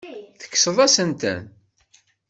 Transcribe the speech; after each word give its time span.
Tekkseḍ-asent-ten. 0.39 1.39